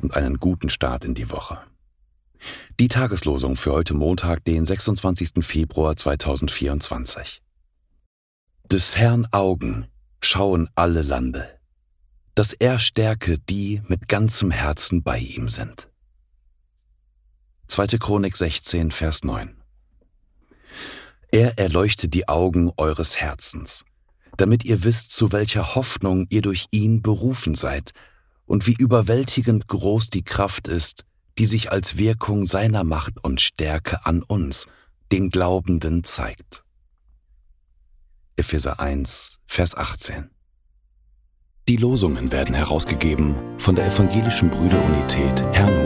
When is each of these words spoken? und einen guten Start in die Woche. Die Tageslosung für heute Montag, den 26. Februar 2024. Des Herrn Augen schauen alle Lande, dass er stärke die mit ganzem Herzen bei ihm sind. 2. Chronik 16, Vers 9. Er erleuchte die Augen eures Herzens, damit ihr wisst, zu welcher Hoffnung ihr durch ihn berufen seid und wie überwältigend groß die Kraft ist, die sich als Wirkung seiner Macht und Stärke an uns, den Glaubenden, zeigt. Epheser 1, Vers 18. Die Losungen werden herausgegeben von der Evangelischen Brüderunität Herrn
und 0.00 0.16
einen 0.16 0.40
guten 0.40 0.68
Start 0.68 1.04
in 1.04 1.14
die 1.14 1.30
Woche. 1.30 1.60
Die 2.80 2.88
Tageslosung 2.88 3.54
für 3.54 3.72
heute 3.72 3.94
Montag, 3.94 4.44
den 4.44 4.66
26. 4.66 5.44
Februar 5.44 5.94
2024. 5.94 7.42
Des 8.64 8.96
Herrn 8.96 9.28
Augen 9.30 9.86
schauen 10.20 10.68
alle 10.74 11.02
Lande, 11.02 11.60
dass 12.34 12.54
er 12.54 12.80
stärke 12.80 13.38
die 13.38 13.80
mit 13.86 14.08
ganzem 14.08 14.50
Herzen 14.50 15.04
bei 15.04 15.18
ihm 15.20 15.48
sind. 15.48 15.88
2. 17.68 17.86
Chronik 17.98 18.36
16, 18.36 18.90
Vers 18.90 19.22
9. 19.22 19.56
Er 21.30 21.56
erleuchte 21.56 22.08
die 22.08 22.28
Augen 22.28 22.72
eures 22.76 23.16
Herzens, 23.16 23.84
damit 24.36 24.64
ihr 24.64 24.82
wisst, 24.82 25.12
zu 25.12 25.30
welcher 25.30 25.76
Hoffnung 25.76 26.26
ihr 26.30 26.42
durch 26.42 26.66
ihn 26.72 27.00
berufen 27.00 27.54
seid 27.54 27.92
und 28.46 28.66
wie 28.66 28.74
überwältigend 28.74 29.68
groß 29.68 30.10
die 30.10 30.24
Kraft 30.24 30.68
ist, 30.68 31.04
die 31.38 31.46
sich 31.46 31.72
als 31.72 31.96
Wirkung 31.96 32.44
seiner 32.44 32.84
Macht 32.84 33.22
und 33.22 33.40
Stärke 33.40 34.04
an 34.04 34.22
uns, 34.22 34.66
den 35.10 35.30
Glaubenden, 35.30 36.04
zeigt. 36.04 36.64
Epheser 38.36 38.80
1, 38.80 39.38
Vers 39.46 39.76
18. 39.76 40.30
Die 41.68 41.76
Losungen 41.76 42.32
werden 42.32 42.54
herausgegeben 42.54 43.36
von 43.58 43.76
der 43.76 43.86
Evangelischen 43.86 44.50
Brüderunität 44.50 45.42
Herrn 45.52 45.76